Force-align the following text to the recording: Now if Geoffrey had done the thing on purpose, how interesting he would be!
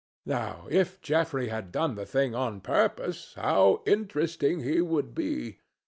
Now 0.25 0.65
if 0.71 0.99
Geoffrey 0.99 1.49
had 1.49 1.71
done 1.71 1.93
the 1.93 2.07
thing 2.07 2.33
on 2.33 2.59
purpose, 2.59 3.35
how 3.35 3.83
interesting 3.85 4.61
he 4.61 4.81
would 4.81 5.13
be! 5.13 5.59